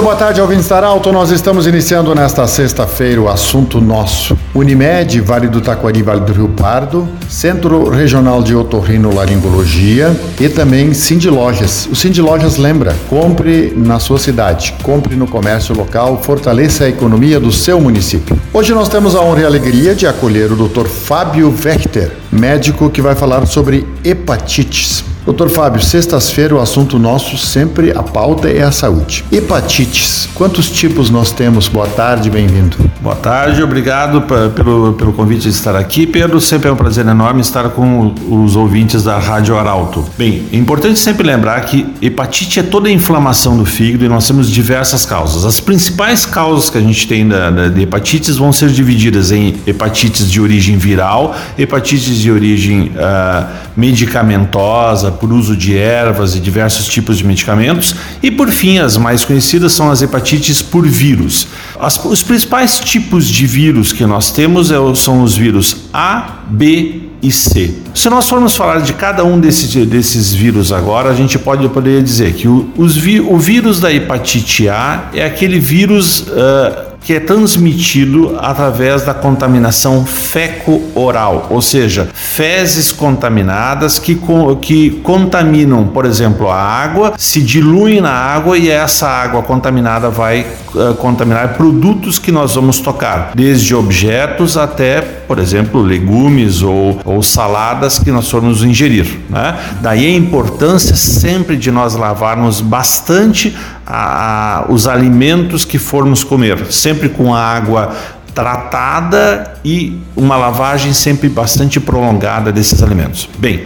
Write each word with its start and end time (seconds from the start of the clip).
Muito 0.00 0.08
boa 0.08 0.18
tarde, 0.18 0.40
ouvintes 0.40 0.66
da. 0.66 1.12
Nós 1.12 1.30
estamos 1.30 1.66
iniciando 1.66 2.14
nesta 2.14 2.46
sexta-feira 2.46 3.20
o 3.20 3.28
assunto 3.28 3.82
nosso. 3.82 4.34
Unimed, 4.54 5.20
Vale 5.20 5.46
do 5.46 5.60
Taquari, 5.60 6.00
Vale 6.00 6.20
do 6.20 6.32
Rio 6.32 6.48
Pardo, 6.48 7.06
Centro 7.28 7.90
Regional 7.90 8.42
de 8.42 8.56
Otorrino 8.56 9.14
Laringologia 9.14 10.18
e 10.40 10.48
também 10.48 10.94
Cindy 10.94 11.28
Lojas. 11.28 11.86
O 11.92 11.94
Cindy 11.94 12.22
Lojas 12.22 12.56
lembra, 12.56 12.96
compre 13.10 13.74
na 13.76 13.98
sua 13.98 14.18
cidade, 14.18 14.74
compre 14.82 15.14
no 15.16 15.26
comércio 15.26 15.76
local, 15.76 16.22
fortaleça 16.22 16.84
a 16.84 16.88
economia 16.88 17.38
do 17.38 17.52
seu 17.52 17.78
município. 17.78 18.40
Hoje 18.54 18.72
nós 18.72 18.88
temos 18.88 19.14
a 19.14 19.20
honra 19.20 19.40
e 19.42 19.44
a 19.44 19.48
alegria 19.48 19.94
de 19.94 20.06
acolher 20.06 20.50
o 20.50 20.56
Dr. 20.56 20.86
Fábio 20.86 21.54
Wechter, 21.62 22.10
médico 22.32 22.88
que 22.88 23.02
vai 23.02 23.14
falar 23.14 23.44
sobre 23.44 23.86
hepatites. 24.02 25.04
Doutor 25.24 25.50
Fábio, 25.50 25.82
sextas-feira 25.82 26.54
o 26.54 26.60
assunto 26.60 26.98
nosso 26.98 27.36
sempre 27.36 27.90
a 27.90 28.02
pauta 28.02 28.48
é 28.48 28.62
a 28.62 28.72
saúde. 28.72 29.22
Hepatites, 29.30 30.28
quantos 30.34 30.70
tipos 30.70 31.10
nós 31.10 31.30
temos? 31.30 31.68
Boa 31.68 31.86
tarde, 31.86 32.30
bem-vindo. 32.30 32.78
Boa 33.02 33.14
tarde, 33.14 33.62
obrigado 33.62 34.22
pelo, 34.54 34.94
pelo 34.94 35.12
convite 35.12 35.42
de 35.42 35.50
estar 35.50 35.76
aqui. 35.76 36.06
Pedro, 36.06 36.40
sempre 36.40 36.68
é 36.68 36.72
um 36.72 36.76
prazer 36.76 37.06
enorme 37.06 37.42
estar 37.42 37.68
com 37.70 38.14
os 38.30 38.56
ouvintes 38.56 39.04
da 39.04 39.18
Rádio 39.18 39.58
Arauto. 39.58 40.04
Bem, 40.16 40.46
é 40.50 40.56
importante 40.56 40.98
sempre 40.98 41.26
lembrar 41.26 41.60
que 41.66 41.86
hepatite 42.00 42.60
é 42.60 42.62
toda 42.62 42.88
a 42.88 42.92
inflamação 42.92 43.58
do 43.58 43.66
fígado 43.66 44.04
e 44.04 44.08
nós 44.08 44.26
temos 44.26 44.50
diversas 44.50 45.04
causas. 45.04 45.44
As 45.44 45.60
principais 45.60 46.24
causas 46.24 46.70
que 46.70 46.78
a 46.78 46.80
gente 46.80 47.06
tem 47.06 47.28
da, 47.28 47.50
da, 47.50 47.68
de 47.68 47.82
hepatites 47.82 48.36
vão 48.36 48.52
ser 48.52 48.70
divididas 48.70 49.30
em 49.30 49.56
hepatites 49.66 50.30
de 50.30 50.40
origem 50.40 50.78
viral, 50.78 51.36
hepatites 51.58 52.16
de 52.16 52.30
origem 52.30 52.92
uh, 52.96 53.46
medicamentosa, 53.76 55.09
por 55.12 55.32
uso 55.32 55.56
de 55.56 55.76
ervas 55.76 56.34
e 56.34 56.40
diversos 56.40 56.86
tipos 56.86 57.18
de 57.18 57.24
medicamentos. 57.24 57.94
E 58.22 58.30
por 58.30 58.50
fim, 58.50 58.78
as 58.78 58.96
mais 58.96 59.24
conhecidas 59.24 59.72
são 59.72 59.90
as 59.90 60.02
hepatites 60.02 60.62
por 60.62 60.86
vírus. 60.86 61.46
As, 61.78 62.02
os 62.04 62.22
principais 62.22 62.80
tipos 62.80 63.26
de 63.26 63.46
vírus 63.46 63.92
que 63.92 64.04
nós 64.06 64.30
temos 64.30 64.70
é, 64.70 64.76
são 64.94 65.22
os 65.22 65.36
vírus 65.36 65.76
A, 65.92 66.40
B 66.48 67.02
e 67.22 67.30
C. 67.30 67.74
Se 67.94 68.08
nós 68.08 68.28
formos 68.28 68.56
falar 68.56 68.80
de 68.80 68.92
cada 68.94 69.24
um 69.24 69.38
desses, 69.38 69.74
desses 69.86 70.32
vírus 70.32 70.72
agora, 70.72 71.10
a 71.10 71.14
gente 71.14 71.38
pode 71.38 71.68
poder 71.68 72.02
dizer 72.02 72.32
que 72.34 72.48
o, 72.48 72.70
os, 72.76 72.96
o 72.96 73.38
vírus 73.38 73.80
da 73.80 73.92
hepatite 73.92 74.68
A 74.68 75.10
é 75.12 75.24
aquele 75.24 75.58
vírus. 75.58 76.20
Uh, 76.20 76.89
que 77.00 77.14
é 77.14 77.20
transmitido 77.20 78.36
através 78.40 79.02
da 79.02 79.14
contaminação 79.14 80.04
feco-oral, 80.04 81.46
ou 81.50 81.62
seja, 81.62 82.08
fezes 82.12 82.92
contaminadas 82.92 83.98
que, 83.98 84.18
que 84.60 84.90
contaminam, 85.02 85.86
por 85.88 86.04
exemplo, 86.04 86.48
a 86.48 86.56
água, 86.56 87.14
se 87.16 87.40
diluem 87.42 88.00
na 88.00 88.12
água 88.12 88.58
e 88.58 88.68
essa 88.68 89.08
água 89.08 89.42
contaminada 89.42 90.10
vai 90.10 90.46
uh, 90.74 90.94
contaminar 90.94 91.54
produtos 91.54 92.18
que 92.18 92.30
nós 92.30 92.54
vamos 92.54 92.80
tocar, 92.80 93.32
desde 93.34 93.74
objetos 93.74 94.56
até, 94.56 95.19
por 95.30 95.38
exemplo, 95.38 95.80
legumes 95.80 96.60
ou, 96.60 97.00
ou 97.04 97.22
saladas 97.22 98.00
que 98.00 98.10
nós 98.10 98.28
formos 98.28 98.64
ingerir. 98.64 99.06
Né? 99.28 99.56
Daí 99.80 100.04
a 100.04 100.16
importância 100.16 100.96
sempre 100.96 101.56
de 101.56 101.70
nós 101.70 101.94
lavarmos 101.94 102.60
bastante 102.60 103.56
a, 103.86 104.58
a, 104.58 104.72
os 104.72 104.88
alimentos 104.88 105.64
que 105.64 105.78
formos 105.78 106.24
comer, 106.24 106.72
sempre 106.72 107.08
com 107.08 107.32
a 107.32 107.40
água 107.40 107.94
tratada 108.34 109.54
e 109.64 110.00
uma 110.16 110.36
lavagem 110.36 110.92
sempre 110.92 111.28
bastante 111.28 111.78
prolongada 111.78 112.50
desses 112.52 112.82
alimentos. 112.82 113.28
Bem, 113.38 113.64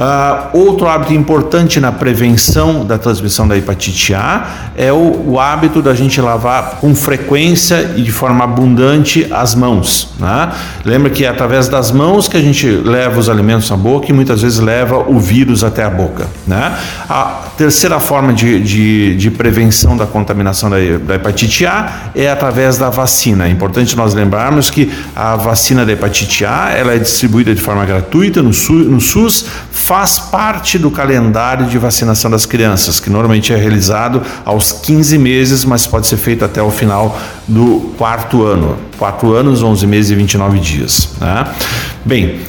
Uh, 0.00 0.56
outro 0.56 0.88
hábito 0.88 1.12
importante 1.12 1.78
na 1.78 1.92
prevenção 1.92 2.86
da 2.86 2.96
transmissão 2.96 3.46
da 3.46 3.54
hepatite 3.54 4.14
A 4.14 4.70
é 4.74 4.90
o, 4.90 5.32
o, 5.32 5.38
hábito 5.38 5.82
da 5.82 5.92
gente 5.94 6.18
lavar 6.22 6.78
com 6.80 6.94
frequência 6.94 7.92
e 7.96 8.02
de 8.02 8.10
forma 8.10 8.44
abundante 8.44 9.26
as 9.30 9.54
mãos. 9.54 10.14
Né? 10.18 10.52
Lembra 10.86 11.10
que 11.10 11.26
é 11.26 11.28
através 11.28 11.68
das 11.68 11.90
mãos 11.90 12.28
que 12.28 12.36
a 12.38 12.40
gente 12.40 12.66
leva 12.66 13.20
os 13.20 13.28
alimentos 13.28 13.70
à 13.70 13.76
boca 13.76 14.06
e 14.08 14.12
muitas 14.14 14.40
vezes 14.40 14.58
leva 14.58 14.96
o 14.96 15.20
vírus 15.20 15.62
até 15.62 15.84
a 15.84 15.90
boca. 15.90 16.26
Né? 16.46 16.74
A 17.06 17.42
terceira 17.58 18.00
forma 18.00 18.32
de, 18.32 18.58
de, 18.58 19.16
de 19.16 19.30
prevenção 19.30 19.98
da 19.98 20.06
contaminação 20.06 20.70
da, 20.70 20.76
da 21.06 21.16
hepatite 21.16 21.66
A 21.66 22.10
é 22.14 22.30
através 22.30 22.78
da 22.78 22.88
vacina. 22.88 23.44
É 23.44 23.50
importante 23.50 23.94
nós 23.94 24.14
lembrarmos 24.14 24.70
que 24.70 24.90
a 25.14 25.29
vacina 25.36 25.84
da 25.84 25.92
hepatite 25.92 26.44
A 26.44 26.70
ela 26.70 26.94
é 26.94 26.98
distribuída 26.98 27.54
de 27.54 27.60
forma 27.60 27.84
gratuita 27.84 28.42
no, 28.42 28.52
SUS, 28.52 28.86
no 28.86 29.00
SUS 29.00 29.46
faz 29.70 30.18
parte 30.18 30.78
do 30.78 30.90
calendário 30.90 31.66
de 31.66 31.78
vacinação 31.78 32.30
das 32.30 32.46
crianças, 32.46 33.00
que 33.00 33.10
normalmente 33.10 33.52
é 33.52 33.56
realizado 33.56 34.22
aos 34.44 34.72
15 34.72 35.18
meses, 35.18 35.64
mas 35.64 35.86
pode 35.86 36.06
ser 36.06 36.16
feito 36.16 36.44
até 36.44 36.62
o 36.62 36.70
final 36.70 37.18
do 37.48 37.92
quarto 37.96 38.44
ano. 38.44 38.76
4 38.98 39.32
anos, 39.34 39.62
11 39.62 39.86
meses 39.86 40.10
e 40.10 40.14
29 40.14 40.58
dias. 40.60 41.08
Né? 41.20 41.46
Bem, 42.04 42.40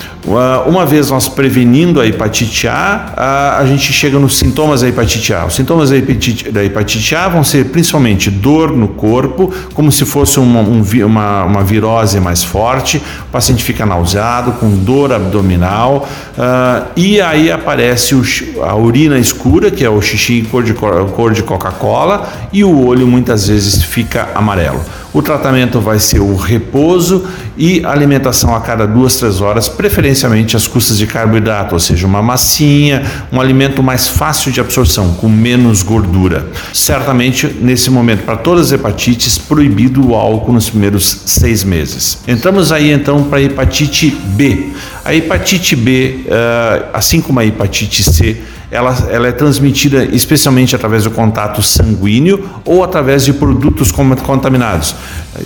uma 0.67 0.85
vez 0.85 1.09
nós 1.09 1.27
prevenindo 1.27 1.99
a 1.99 2.05
hepatite 2.05 2.67
A, 2.67 3.57
a 3.59 3.65
gente 3.65 3.91
chega 3.91 4.19
nos 4.19 4.37
sintomas 4.37 4.81
da 4.81 4.87
hepatite 4.87 5.33
A. 5.33 5.45
Os 5.45 5.55
sintomas 5.55 5.89
da 5.89 5.97
hepatite, 5.97 6.51
da 6.51 6.63
hepatite 6.63 7.15
A 7.15 7.27
vão 7.27 7.43
ser 7.43 7.65
principalmente 7.65 8.29
dor 8.29 8.71
no 8.71 8.87
corpo, 8.87 9.51
como 9.73 9.91
se 9.91 10.05
fosse 10.05 10.39
uma, 10.39 10.59
um, 10.59 10.83
uma, 11.05 11.45
uma 11.45 11.63
virose 11.63 12.19
mais 12.19 12.43
forte, 12.43 12.97
o 12.97 13.31
paciente 13.31 13.63
fica 13.63 13.85
nauseado, 13.85 14.53
com 14.53 14.69
dor 14.69 15.11
abdominal, 15.11 16.07
uh, 16.37 16.87
e 16.95 17.19
aí 17.19 17.51
aparece 17.51 18.13
o, 18.13 18.23
a 18.63 18.75
urina 18.75 19.17
escura, 19.17 19.71
que 19.71 19.83
é 19.83 19.89
o 19.89 20.01
xixi 20.01 20.43
cor 20.51 20.63
de, 20.63 20.73
cor 20.73 21.33
de 21.33 21.41
Coca-Cola, 21.41 22.31
e 22.53 22.63
o 22.63 22.85
olho 22.85 23.07
muitas 23.07 23.47
vezes 23.47 23.83
fica 23.83 24.29
amarelo. 24.35 24.81
O 25.13 25.21
tratamento 25.21 25.81
vai 25.81 25.99
ser 25.99 26.19
o 26.19 26.35
repouso 26.35 27.27
e 27.57 27.83
alimentação 27.85 28.55
a 28.55 28.61
cada 28.61 28.87
duas, 28.87 29.17
três 29.17 29.41
horas, 29.41 29.67
preferencialmente 29.67 30.55
às 30.55 30.67
custas 30.67 30.97
de 30.97 31.05
carboidrato, 31.05 31.73
ou 31.73 31.79
seja, 31.79 32.07
uma 32.07 32.21
massinha, 32.21 33.03
um 33.31 33.41
alimento 33.41 33.83
mais 33.83 34.07
fácil 34.07 34.51
de 34.51 34.61
absorção, 34.61 35.13
com 35.15 35.27
menos 35.27 35.83
gordura. 35.83 36.47
Certamente, 36.73 37.45
nesse 37.59 37.89
momento, 37.91 38.23
para 38.23 38.37
todas 38.37 38.67
as 38.67 38.71
hepatites, 38.71 39.37
proibido 39.37 40.07
o 40.07 40.15
álcool 40.15 40.53
nos 40.53 40.69
primeiros 40.69 41.23
seis 41.25 41.63
meses. 41.63 42.19
Entramos 42.25 42.71
aí 42.71 42.91
então 42.91 43.23
para 43.23 43.39
a 43.39 43.41
hepatite 43.41 44.09
B. 44.09 44.69
A 45.03 45.13
hepatite 45.13 45.75
B, 45.75 46.21
eh, 46.25 46.85
assim 46.93 47.19
como 47.19 47.39
a 47.39 47.45
hepatite 47.45 48.03
C, 48.03 48.41
ela, 48.71 48.95
ela 49.09 49.27
é 49.27 49.31
transmitida 49.33 50.05
especialmente 50.05 50.75
através 50.75 51.03
do 51.03 51.11
contato 51.11 51.61
sanguíneo 51.61 52.49
ou 52.63 52.83
através 52.83 53.25
de 53.25 53.33
produtos 53.33 53.91
contaminados. 53.91 54.95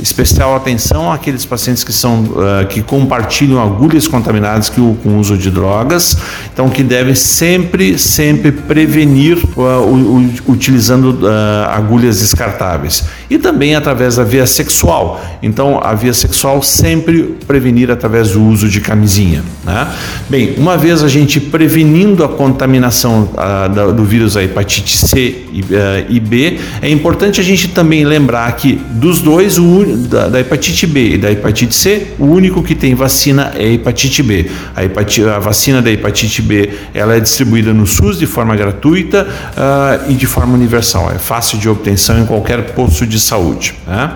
Especial 0.02 0.56
atenção 0.56 1.12
àqueles 1.12 1.46
pacientes 1.46 1.84
que 1.84 1.94
são 1.94 2.24
uh, 2.24 2.66
que 2.68 2.82
compartilham 2.82 3.62
agulhas 3.62 4.08
contaminadas 4.08 4.68
que 4.68 4.82
o, 4.82 4.98
com 5.04 5.10
o 5.10 5.20
uso 5.20 5.38
de 5.38 5.52
drogas, 5.52 6.18
então 6.52 6.70
que 6.70 6.82
devem 6.82 7.14
sempre 7.14 7.96
sempre 8.00 8.52
prevenir 8.52 9.38
uh, 9.56 10.32
utilizando 10.48 11.12
uh, 11.12 11.70
agulhas 11.70 12.20
descartáveis 12.20 13.06
e 13.30 13.38
também 13.38 13.76
através 13.76 14.16
da 14.16 14.24
via 14.24 14.48
sexual. 14.48 15.24
Então 15.44 15.80
a 15.84 15.94
via 15.94 16.16
sexual 16.16 16.64
sempre 16.64 17.36
prevenir 17.46 17.92
através 17.92 18.32
do 18.32 18.44
uso 18.44 18.68
de 18.68 18.82
camisinha. 18.82 19.44
Né? 19.64 19.88
Bem, 20.28 20.56
uma 20.58 20.78
vez 20.78 21.04
a 21.04 21.08
gente 21.08 21.40
prevenindo 21.40 22.24
a 22.24 22.30
contaminação 22.30 23.30
uh, 23.34 23.94
do 23.94 24.04
vírus 24.04 24.34
da 24.34 24.44
hepatite 24.44 24.98
C 24.98 25.46
e, 25.54 25.64
e, 26.10 26.20
B, 26.20 26.60
é 26.82 26.90
importante 26.90 27.40
a 27.40 27.44
gente 27.44 27.68
também 27.68 28.04
lembrar 28.04 28.52
que 28.54 28.82
dos 28.92 29.22
dois, 29.22 29.60
o, 29.60 29.75
da, 29.84 30.28
da, 30.28 30.40
hepatite 30.40 30.88
B 30.88 31.10
e 31.10 31.18
da 31.18 31.32
hepatite 31.32 31.74
C, 31.74 32.08
o 32.20 32.26
único 32.26 32.64
que 32.64 32.76
tem 32.76 32.94
vacina 32.96 33.52
é 33.56 33.66
a 33.66 33.72
hepatite 33.74 34.22
B. 34.24 34.50
A, 34.76 34.84
hepatite, 34.84 35.28
a 35.28 35.40
vacina 35.40 35.82
da 35.82 35.92
hepatite 35.92 36.42
B 36.42 36.70
ela 36.94 37.16
é 37.16 37.20
distribuída 37.20 37.74
no 37.74 37.86
SUS 37.86 38.18
de 38.20 38.26
forma 38.26 38.56
gratuita 38.56 39.28
uh, 39.28 40.12
e 40.12 40.14
de 40.14 40.26
forma 40.26 40.54
universal. 40.54 41.12
É 41.12 41.18
fácil 41.18 41.58
de 41.58 41.68
obtenção 41.68 42.20
em 42.20 42.26
qualquer 42.26 42.74
posto 42.74 43.06
de 43.06 43.20
saúde. 43.20 43.74
Né? 43.88 44.12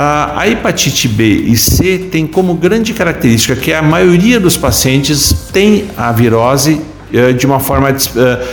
a 0.00 0.46
hepatite 0.46 1.08
B 1.08 1.24
e 1.24 1.56
C 1.56 1.98
tem 1.98 2.24
como 2.24 2.54
grande 2.54 2.94
característica 2.94 3.56
que 3.56 3.72
a 3.72 3.82
maioria 3.82 4.38
dos 4.38 4.56
pacientes 4.56 5.48
tem 5.52 5.86
a 5.96 6.12
virose 6.12 6.80
eh, 7.12 7.32
de 7.32 7.46
uma 7.46 7.58
forma 7.58 7.88
eh, 7.88 8.46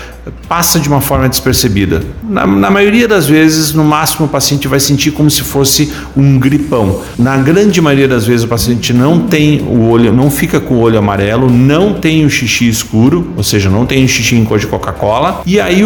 passa 0.48 0.80
de 0.80 0.88
uma 0.88 1.02
forma 1.02 1.30
despercebida. 1.30 2.04
Na, 2.24 2.46
na, 2.46 2.70
maioria 2.70 3.08
das 3.08 3.28
vezes, 3.28 3.74
no 3.74 3.84
máximo, 3.84 4.26
o 4.26 4.30
paciente 4.30 4.68
vai 4.68 4.80
sentir 4.80 5.12
como 5.12 5.30
se 5.30 5.42
fosse 5.42 5.92
um 6.16 6.40
gripão. 6.40 7.02
Na 7.18 7.38
grande 7.38 7.82
maioria 7.82 8.08
das 8.08 8.26
vezes, 8.26 8.44
o 8.44 8.48
paciente 8.48 8.94
não 8.94 9.22
tem 9.22 9.62
o 9.62 9.88
olho, 9.88 10.12
não 10.12 10.30
fica 10.32 10.60
com 10.60 10.76
o 10.76 10.80
olho 10.80 10.98
amarelo, 10.98 11.50
não 11.50 11.94
tem 11.94 12.26
o 12.26 12.30
xixi 12.30 12.68
escuro, 12.68 13.34
ou 13.36 13.44
seja, 13.44 13.70
não 13.70 13.86
tem 13.86 14.04
o 14.04 14.08
xixi 14.08 14.36
em 14.36 14.44
cor 14.44 14.60
de 14.60 14.68
Coca-Cola. 14.68 15.42
E 15.46 15.60
aí 15.60 15.82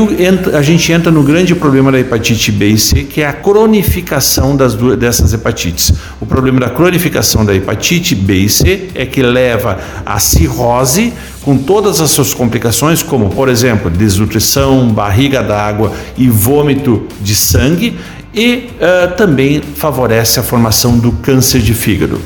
a 0.54 0.62
gente 0.62 0.92
entra 0.92 1.12
no 1.12 1.24
grande 1.24 1.54
problema 1.56 1.92
da 1.92 2.00
hepatite 2.00 2.52
B 2.52 2.70
e 2.70 2.78
C, 2.78 3.04
que 3.04 3.22
é 3.22 3.28
a 3.28 3.34
cronificação 3.34 4.56
das 4.56 4.74
duas, 4.74 4.98
dessas 4.98 5.34
hepatites. 5.34 5.94
O 6.20 6.26
problema 6.26 6.60
da 6.60 6.70
cronificação 6.70 7.46
da 7.46 7.54
hepatite 7.54 8.16
B 8.16 8.36
e 8.36 8.50
C 8.50 8.90
é 8.96 9.06
que 9.06 9.22
leva 9.22 9.78
à 10.06 10.20
cirrose 10.20 11.14
com 11.42 11.58
todas 11.58 12.02
as 12.02 12.12
suas 12.12 12.34
complicações, 12.34 13.02
como, 13.02 13.30
por 13.30 13.50
exemplo, 13.50 13.90
desnutrição, 13.90 14.88
barriga 14.90 15.42
d'água 15.42 15.92
e 16.18 16.28
vômito 16.30 17.04
de 17.22 17.36
sangue, 17.36 17.98
e 18.34 18.70
uh, 18.76 19.16
também 19.16 19.62
favorece 19.76 20.40
a 20.40 20.44
formação 20.44 20.98
do 20.98 21.12
câncer 21.12 21.62
de 21.62 21.74
fígado. 21.74 22.22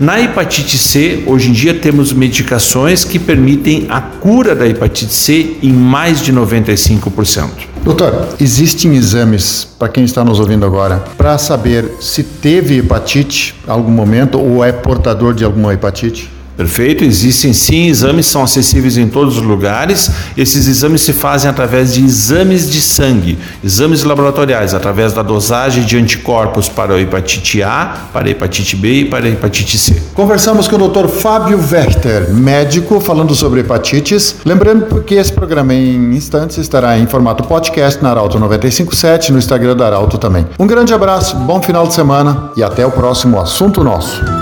Na 0.00 0.20
hepatite 0.20 0.78
C, 0.78 1.22
hoje 1.26 1.50
em 1.50 1.52
dia 1.52 1.74
temos 1.74 2.12
medicações 2.12 3.04
que 3.04 3.18
permitem 3.18 3.86
a 3.90 4.00
cura 4.00 4.54
da 4.54 4.66
hepatite 4.66 5.12
C 5.12 5.56
em 5.62 5.72
mais 5.72 6.22
de 6.22 6.32
95%. 6.32 7.48
Doutor, 7.84 8.28
existem 8.40 8.94
exames 8.94 9.68
para 9.78 9.88
quem 9.88 10.04
está 10.04 10.24
nos 10.24 10.38
ouvindo 10.38 10.64
agora 10.64 11.02
para 11.18 11.36
saber 11.36 11.96
se 12.00 12.22
teve 12.22 12.78
hepatite 12.78 13.54
em 13.66 13.70
algum 13.70 13.90
momento 13.90 14.40
ou 14.40 14.64
é 14.64 14.72
portador 14.72 15.34
de 15.34 15.44
alguma 15.44 15.74
hepatite? 15.74 16.30
Perfeito? 16.56 17.04
Existem 17.04 17.52
sim 17.52 17.88
exames, 17.88 18.26
são 18.26 18.42
acessíveis 18.42 18.96
em 18.96 19.08
todos 19.08 19.36
os 19.36 19.42
lugares. 19.42 20.10
Esses 20.36 20.66
exames 20.66 21.02
se 21.02 21.12
fazem 21.12 21.50
através 21.50 21.94
de 21.94 22.04
exames 22.04 22.70
de 22.70 22.80
sangue, 22.80 23.38
exames 23.64 24.04
laboratoriais, 24.04 24.74
através 24.74 25.12
da 25.12 25.22
dosagem 25.22 25.84
de 25.84 25.96
anticorpos 25.96 26.68
para 26.68 26.94
a 26.94 27.00
hepatite 27.00 27.62
A, 27.62 28.08
para 28.12 28.28
a 28.28 28.30
hepatite 28.30 28.76
B 28.76 29.00
e 29.00 29.04
para 29.04 29.26
a 29.26 29.28
hepatite 29.28 29.78
C. 29.78 30.02
Conversamos 30.14 30.68
com 30.68 30.76
o 30.76 30.88
Dr. 30.88 31.08
Fábio 31.08 31.58
Werther, 31.58 32.32
médico, 32.32 33.00
falando 33.00 33.34
sobre 33.34 33.60
hepatites. 33.60 34.36
Lembrando 34.44 35.02
que 35.02 35.14
esse 35.14 35.32
programa 35.32 35.74
em 35.74 36.14
instantes 36.14 36.58
estará 36.58 36.98
em 36.98 37.06
formato 37.06 37.44
podcast 37.44 38.02
na 38.02 38.10
Arauto 38.10 38.38
957, 38.38 39.32
no 39.32 39.38
Instagram 39.38 39.76
da 39.76 39.86
Arauto 39.86 40.18
também. 40.18 40.46
Um 40.58 40.66
grande 40.66 40.92
abraço, 40.92 41.36
bom 41.36 41.62
final 41.62 41.86
de 41.86 41.94
semana 41.94 42.50
e 42.56 42.62
até 42.62 42.84
o 42.86 42.90
próximo 42.90 43.40
assunto 43.40 43.82
nosso 43.82 44.41